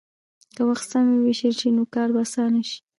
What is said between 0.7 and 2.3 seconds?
سم ووېشل شي، نو کار به